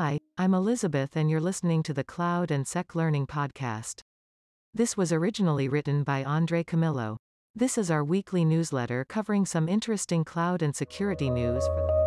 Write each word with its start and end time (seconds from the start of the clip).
Hi, 0.00 0.14
I'm 0.38 0.54
Elizabeth 0.54 1.16
and 1.16 1.28
you're 1.28 1.40
listening 1.40 1.82
to 1.82 1.92
the 1.92 2.04
Cloud 2.04 2.52
and 2.52 2.68
Sec 2.68 2.94
Learning 2.94 3.26
Podcast. 3.26 4.02
This 4.72 4.96
was 4.96 5.12
originally 5.12 5.68
written 5.68 6.04
by 6.04 6.22
Andre 6.22 6.62
Camillo. 6.62 7.16
This 7.52 7.76
is 7.76 7.90
our 7.90 8.04
weekly 8.04 8.44
newsletter 8.44 9.04
covering 9.04 9.44
some 9.44 9.68
interesting 9.68 10.24
cloud 10.24 10.62
and 10.62 10.76
security 10.76 11.30
news 11.30 11.66
for 11.66 11.74
the 11.74 11.98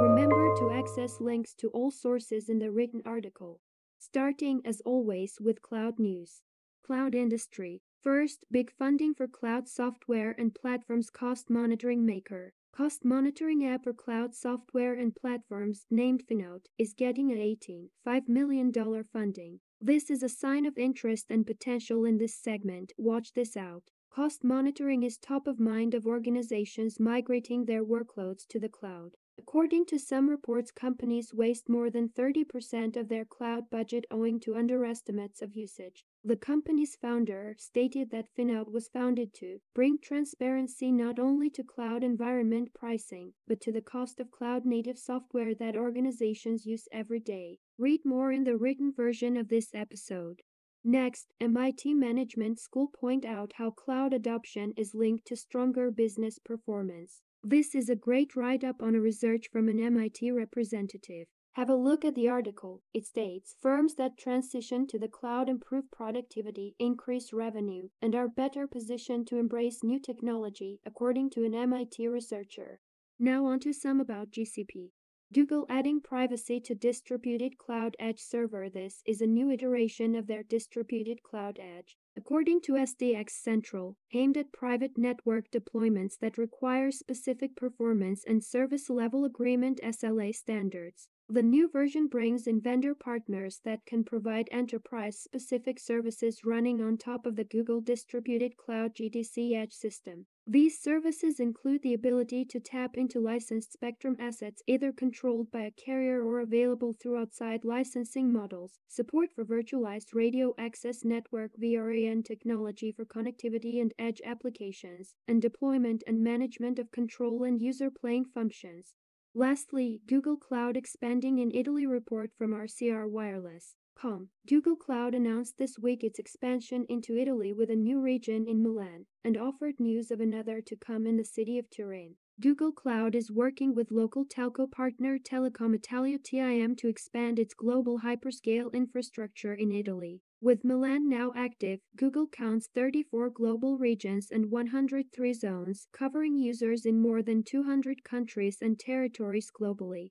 Remember 0.00 0.56
to 0.56 0.72
access 0.72 1.20
links 1.20 1.54
to 1.54 1.68
all 1.68 1.92
sources 1.92 2.48
in 2.48 2.58
the 2.58 2.72
written 2.72 3.00
article. 3.06 3.60
Starting 4.00 4.60
as 4.64 4.82
always 4.84 5.38
with 5.40 5.62
cloud 5.62 6.00
news. 6.00 6.42
Cloud 6.84 7.14
industry. 7.14 7.80
First, 8.04 8.44
big 8.50 8.70
funding 8.70 9.14
for 9.14 9.26
cloud 9.26 9.66
software 9.66 10.34
and 10.36 10.54
platforms 10.54 11.08
cost 11.08 11.48
monitoring 11.48 12.04
maker. 12.04 12.52
Cost 12.70 13.02
monitoring 13.02 13.64
app 13.64 13.84
for 13.84 13.94
cloud 13.94 14.34
software 14.34 14.92
and 14.92 15.16
platforms 15.16 15.86
named 15.90 16.22
Finout 16.30 16.66
is 16.76 16.92
getting 16.92 17.30
a 17.30 17.56
$18.5 17.56 18.28
million 18.28 18.70
funding. 19.10 19.60
This 19.80 20.10
is 20.10 20.22
a 20.22 20.28
sign 20.28 20.66
of 20.66 20.76
interest 20.76 21.30
and 21.30 21.46
potential 21.46 22.04
in 22.04 22.18
this 22.18 22.36
segment. 22.36 22.92
Watch 22.98 23.32
this 23.32 23.56
out. 23.56 23.84
Cost 24.10 24.44
monitoring 24.44 25.02
is 25.02 25.16
top 25.16 25.46
of 25.46 25.58
mind 25.58 25.94
of 25.94 26.06
organizations 26.06 27.00
migrating 27.00 27.64
their 27.64 27.86
workloads 27.86 28.46
to 28.50 28.60
the 28.60 28.68
cloud. 28.68 29.16
According 29.36 29.86
to 29.86 29.98
some 29.98 30.30
reports, 30.30 30.70
companies 30.70 31.34
waste 31.34 31.68
more 31.68 31.90
than 31.90 32.08
30% 32.08 32.96
of 32.96 33.08
their 33.08 33.24
cloud 33.24 33.68
budget 33.68 34.04
owing 34.08 34.38
to 34.40 34.54
underestimates 34.54 35.42
of 35.42 35.56
usage. 35.56 36.04
The 36.22 36.36
company's 36.36 36.94
founder 36.94 37.56
stated 37.58 38.10
that 38.10 38.32
Finout 38.34 38.70
was 38.70 38.88
founded 38.88 39.34
to 39.34 39.60
bring 39.74 39.98
transparency 39.98 40.92
not 40.92 41.18
only 41.18 41.50
to 41.50 41.64
cloud 41.64 42.04
environment 42.04 42.72
pricing, 42.74 43.34
but 43.48 43.60
to 43.62 43.72
the 43.72 43.82
cost 43.82 44.20
of 44.20 44.30
cloud 44.30 44.64
native 44.64 44.98
software 44.98 45.52
that 45.54 45.76
organizations 45.76 46.64
use 46.64 46.86
every 46.92 47.20
day. 47.20 47.58
Read 47.76 48.04
more 48.04 48.30
in 48.30 48.44
the 48.44 48.56
written 48.56 48.92
version 48.92 49.36
of 49.36 49.48
this 49.48 49.74
episode. 49.74 50.42
Next, 50.84 51.32
MIT 51.40 51.94
Management 51.94 52.60
School 52.60 52.86
point 52.86 53.24
out 53.24 53.54
how 53.54 53.70
cloud 53.70 54.12
adoption 54.12 54.74
is 54.76 54.94
linked 54.94 55.26
to 55.26 55.34
stronger 55.34 55.90
business 55.90 56.38
performance. 56.38 57.22
This 57.46 57.74
is 57.74 57.90
a 57.90 57.94
great 57.94 58.34
write-up 58.34 58.82
on 58.82 58.94
a 58.94 59.00
research 59.00 59.50
from 59.52 59.68
an 59.68 59.78
MIT 59.78 60.30
representative. 60.30 61.26
Have 61.56 61.68
a 61.68 61.74
look 61.74 62.02
at 62.02 62.14
the 62.14 62.26
article. 62.26 62.80
It 62.94 63.04
states 63.04 63.54
firms 63.60 63.96
that 63.96 64.16
transition 64.16 64.86
to 64.86 64.98
the 64.98 65.08
cloud 65.08 65.50
improve 65.50 65.90
productivity, 65.92 66.74
increase 66.78 67.34
revenue, 67.34 67.90
and 68.00 68.14
are 68.14 68.28
better 68.28 68.66
positioned 68.66 69.26
to 69.26 69.36
embrace 69.36 69.84
new 69.84 70.00
technology, 70.00 70.80
according 70.86 71.28
to 71.32 71.44
an 71.44 71.54
MIT 71.54 72.08
researcher. 72.08 72.80
Now 73.18 73.44
on 73.44 73.60
to 73.60 73.74
some 73.74 74.00
about 74.00 74.30
GCP. 74.30 74.92
Google 75.34 75.66
adding 75.68 76.00
privacy 76.00 76.60
to 76.60 76.76
distributed 76.76 77.58
cloud 77.58 77.96
edge 77.98 78.20
server. 78.20 78.70
This 78.70 79.02
is 79.04 79.20
a 79.20 79.26
new 79.26 79.50
iteration 79.50 80.14
of 80.14 80.28
their 80.28 80.44
distributed 80.44 81.24
cloud 81.24 81.58
edge. 81.60 81.96
According 82.16 82.60
to 82.60 82.74
SDX 82.74 83.30
Central, 83.30 83.96
aimed 84.12 84.36
at 84.36 84.52
private 84.52 84.96
network 84.96 85.50
deployments 85.50 86.16
that 86.20 86.38
require 86.38 86.92
specific 86.92 87.56
performance 87.56 88.22
and 88.24 88.44
service 88.44 88.88
level 88.88 89.24
agreement 89.24 89.80
SLA 89.82 90.32
standards. 90.32 91.08
The 91.28 91.42
new 91.42 91.68
version 91.68 92.06
brings 92.06 92.46
in 92.46 92.60
vendor 92.60 92.94
partners 92.94 93.60
that 93.64 93.84
can 93.86 94.04
provide 94.04 94.48
enterprise 94.52 95.18
specific 95.18 95.80
services 95.80 96.44
running 96.44 96.80
on 96.80 96.96
top 96.96 97.26
of 97.26 97.34
the 97.34 97.42
Google 97.42 97.80
Distributed 97.80 98.56
Cloud 98.56 98.94
GDC 98.94 99.52
Edge 99.52 99.72
system. 99.72 100.26
These 100.46 100.78
services 100.78 101.40
include 101.40 101.80
the 101.80 101.94
ability 101.94 102.44
to 102.44 102.60
tap 102.60 102.98
into 102.98 103.18
licensed 103.18 103.72
spectrum 103.72 104.14
assets 104.18 104.62
either 104.66 104.92
controlled 104.92 105.50
by 105.50 105.62
a 105.62 105.70
carrier 105.70 106.22
or 106.22 106.40
available 106.40 106.92
through 106.92 107.16
outside 107.16 107.64
licensing 107.64 108.30
models, 108.30 108.78
support 108.86 109.32
for 109.32 109.46
virtualized 109.46 110.12
radio 110.12 110.54
access 110.58 111.02
network 111.02 111.52
VRAN 111.56 112.22
technology 112.22 112.92
for 112.92 113.06
connectivity 113.06 113.80
and 113.80 113.94
edge 113.98 114.20
applications, 114.22 115.14
and 115.26 115.40
deployment 115.40 116.04
and 116.06 116.22
management 116.22 116.78
of 116.78 116.92
control 116.92 117.42
and 117.42 117.62
user 117.62 117.90
plane 117.90 118.26
functions. 118.26 118.92
Lastly, 119.34 120.02
Google 120.06 120.36
Cloud 120.36 120.76
expanding 120.76 121.38
in 121.38 121.52
Italy 121.52 121.86
report 121.86 122.32
from 122.36 122.52
RCR 122.52 123.08
Wireless. 123.08 123.76
Com. 123.96 124.28
Google 124.48 124.76
Cloud 124.76 125.14
announced 125.14 125.56
this 125.56 125.78
week 125.78 126.02
its 126.02 126.18
expansion 126.18 126.84
into 126.88 127.16
Italy 127.16 127.52
with 127.52 127.70
a 127.70 127.76
new 127.76 128.00
region 128.00 128.46
in 128.46 128.62
Milan 128.62 129.06
and 129.22 129.36
offered 129.36 129.78
news 129.78 130.10
of 130.10 130.20
another 130.20 130.60
to 130.60 130.76
come 130.76 131.06
in 131.06 131.16
the 131.16 131.24
city 131.24 131.58
of 131.58 131.70
Turin. 131.70 132.16
Google 132.40 132.72
Cloud 132.72 133.14
is 133.14 133.30
working 133.30 133.74
with 133.74 133.92
local 133.92 134.24
telco 134.24 134.68
partner 134.68 135.18
Telecom 135.18 135.72
Italia 135.74 136.18
TIM 136.18 136.74
to 136.74 136.88
expand 136.88 137.38
its 137.38 137.54
global 137.54 138.00
hyperscale 138.00 138.72
infrastructure 138.72 139.54
in 139.54 139.70
Italy. 139.70 140.20
With 140.40 140.64
Milan 140.64 141.08
now 141.08 141.32
active, 141.36 141.80
Google 141.96 142.26
counts 142.26 142.66
34 142.74 143.30
global 143.30 143.78
regions 143.78 144.32
and 144.32 144.50
103 144.50 145.32
zones, 145.32 145.86
covering 145.92 146.36
users 146.36 146.84
in 146.84 147.00
more 147.00 147.22
than 147.22 147.44
200 147.44 148.02
countries 148.02 148.58
and 148.60 148.78
territories 148.78 149.50
globally. 149.50 150.10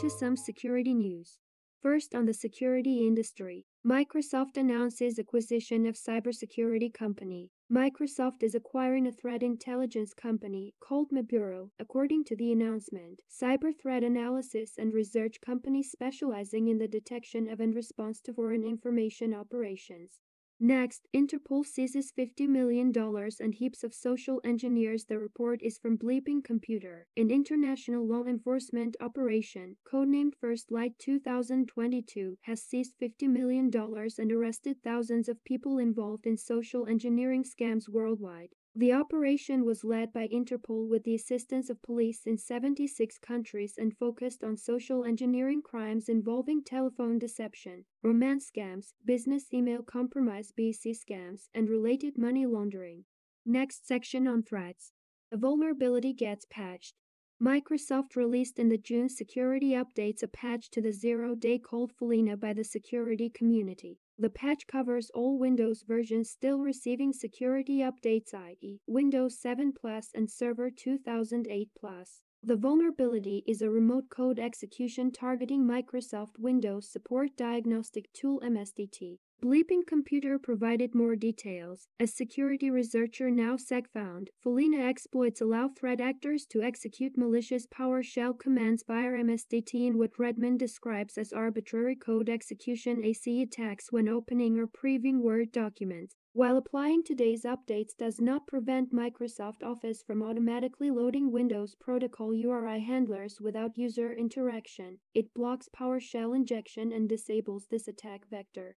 Now 0.00 0.04
on 0.04 0.10
to 0.10 0.18
some 0.18 0.36
security 0.36 0.94
news. 0.94 1.40
First 1.82 2.14
on 2.14 2.24
the 2.24 2.32
security 2.32 3.06
industry, 3.06 3.66
Microsoft 3.86 4.56
announces 4.56 5.18
acquisition 5.18 5.84
of 5.84 5.94
cybersecurity 5.94 6.90
company. 6.94 7.50
Microsoft 7.70 8.42
is 8.42 8.54
acquiring 8.54 9.06
a 9.06 9.12
threat 9.12 9.42
intelligence 9.42 10.14
company 10.14 10.72
called 10.80 11.10
Miburo. 11.10 11.68
according 11.78 12.24
to 12.24 12.36
the 12.36 12.50
announcement. 12.50 13.20
Cyber 13.30 13.72
threat 13.78 14.02
analysis 14.02 14.78
and 14.78 14.94
research 14.94 15.38
company 15.44 15.82
specializing 15.82 16.68
in 16.68 16.78
the 16.78 16.88
detection 16.88 17.46
of 17.50 17.60
and 17.60 17.74
response 17.74 18.22
to 18.22 18.32
foreign 18.32 18.64
information 18.64 19.34
operations. 19.34 20.20
Next, 20.62 21.08
Interpol 21.14 21.64
seizes 21.64 22.12
$50 22.12 22.46
million 22.46 22.92
and 22.94 23.54
heaps 23.54 23.82
of 23.82 23.94
social 23.94 24.42
engineers. 24.44 25.06
The 25.06 25.18
report 25.18 25.62
is 25.62 25.78
from 25.78 25.96
Bleeping 25.96 26.44
Computer, 26.44 27.06
an 27.16 27.30
international 27.30 28.06
law 28.06 28.24
enforcement 28.24 28.94
operation, 29.00 29.78
codenamed 29.90 30.34
First 30.38 30.70
Light 30.70 30.98
2022, 30.98 32.36
has 32.42 32.62
seized 32.62 32.92
$50 33.00 33.30
million 33.30 33.70
and 33.74 34.32
arrested 34.32 34.76
thousands 34.84 35.30
of 35.30 35.42
people 35.44 35.78
involved 35.78 36.26
in 36.26 36.36
social 36.36 36.86
engineering 36.86 37.42
scams 37.42 37.88
worldwide. 37.88 38.50
The 38.76 38.92
operation 38.92 39.64
was 39.64 39.82
led 39.82 40.12
by 40.12 40.28
Interpol 40.28 40.88
with 40.88 41.02
the 41.02 41.16
assistance 41.16 41.70
of 41.70 41.82
police 41.82 42.24
in 42.24 42.38
76 42.38 43.18
countries 43.18 43.74
and 43.76 43.96
focused 43.96 44.44
on 44.44 44.56
social 44.56 45.04
engineering 45.04 45.60
crimes 45.60 46.08
involving 46.08 46.62
telephone 46.62 47.18
deception, 47.18 47.84
romance 48.00 48.48
scams, 48.48 48.92
business 49.04 49.52
email 49.52 49.82
compromise 49.82 50.52
BC 50.56 50.96
scams, 50.96 51.48
and 51.52 51.68
related 51.68 52.16
money 52.16 52.46
laundering. 52.46 53.04
Next 53.44 53.88
section 53.88 54.28
on 54.28 54.44
threats. 54.44 54.92
A 55.32 55.36
vulnerability 55.36 56.12
gets 56.12 56.46
patched. 56.48 56.94
Microsoft 57.42 58.14
released 58.14 58.58
in 58.58 58.68
the 58.68 58.78
June 58.78 59.08
security 59.08 59.70
updates 59.70 60.22
a 60.22 60.28
patch 60.28 60.70
to 60.70 60.80
the 60.80 60.92
zero 60.92 61.34
day 61.34 61.58
called 61.58 61.92
Follina 61.96 62.38
by 62.38 62.52
the 62.52 62.64
security 62.64 63.30
community. 63.30 63.98
The 64.20 64.28
patch 64.28 64.66
covers 64.66 65.08
all 65.14 65.38
Windows 65.38 65.80
versions 65.80 66.28
still 66.28 66.58
receiving 66.58 67.10
security 67.10 67.78
updates 67.78 68.34
i.e. 68.34 68.78
Windows 68.86 69.40
7 69.40 69.72
Plus 69.72 70.10
and 70.14 70.30
Server 70.30 70.70
2008 70.70 71.70
Plus. 71.74 72.20
The 72.42 72.56
vulnerability 72.56 73.42
is 73.46 73.62
a 73.62 73.70
remote 73.70 74.10
code 74.10 74.38
execution 74.38 75.10
targeting 75.10 75.64
Microsoft 75.64 76.38
Windows 76.38 76.86
Support 76.92 77.30
Diagnostic 77.34 78.12
Tool 78.12 78.42
MSDT. 78.44 79.20
Bleeping 79.42 79.86
Computer 79.86 80.38
provided 80.38 80.94
more 80.94 81.16
details. 81.16 81.88
As 81.98 82.12
security 82.12 82.70
researcher 82.70 83.30
nao_sec 83.30 83.86
found, 83.88 84.28
Follina 84.44 84.86
exploits 84.86 85.40
allow 85.40 85.68
threat 85.68 85.98
actors 85.98 86.44
to 86.50 86.60
execute 86.60 87.16
malicious 87.16 87.66
PowerShell 87.66 88.38
commands 88.38 88.84
via 88.86 89.12
MSDT 89.12 89.86
in 89.86 89.96
what 89.96 90.18
Redmond 90.18 90.58
describes 90.58 91.16
as 91.16 91.32
arbitrary 91.32 91.96
code 91.96 92.28
execution 92.28 93.02
AC 93.02 93.40
attacks 93.40 93.90
when 93.90 94.10
opening 94.10 94.58
or 94.58 94.66
previewing 94.66 95.22
Word 95.22 95.52
documents. 95.52 96.16
While 96.34 96.58
applying 96.58 97.02
today's 97.02 97.44
updates 97.44 97.96
does 97.98 98.20
not 98.20 98.46
prevent 98.46 98.92
Microsoft 98.92 99.62
Office 99.62 100.02
from 100.02 100.22
automatically 100.22 100.90
loading 100.90 101.32
Windows 101.32 101.74
Protocol 101.80 102.34
URI 102.34 102.80
handlers 102.80 103.40
without 103.40 103.78
user 103.78 104.12
interaction, 104.12 104.98
it 105.14 105.32
blocks 105.32 105.70
PowerShell 105.74 106.36
injection 106.36 106.92
and 106.92 107.08
disables 107.08 107.68
this 107.70 107.88
attack 107.88 108.28
vector. 108.30 108.76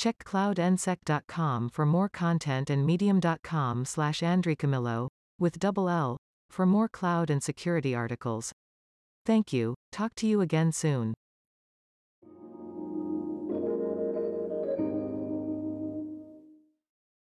Check 0.00 0.24
cloudnsec.com 0.24 1.68
for 1.68 1.84
more 1.84 2.08
content 2.08 2.70
and 2.70 2.86
medium.com 2.86 3.84
slash 3.84 4.20
andrecamillo, 4.20 5.08
with 5.38 5.58
double 5.58 5.90
L, 5.90 6.16
for 6.48 6.64
more 6.64 6.88
cloud 6.88 7.28
and 7.28 7.42
security 7.42 7.94
articles. 7.94 8.50
Thank 9.26 9.52
you, 9.52 9.74
talk 9.92 10.14
to 10.14 10.26
you 10.26 10.40
again 10.40 10.72
soon. 10.72 11.12